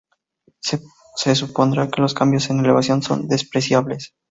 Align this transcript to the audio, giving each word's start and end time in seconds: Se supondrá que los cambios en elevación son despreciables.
Se 0.61 1.35
supondrá 1.35 1.91
que 1.91 2.01
los 2.01 2.15
cambios 2.15 2.49
en 2.49 2.61
elevación 2.61 3.03
son 3.03 3.27
despreciables. 3.27 4.15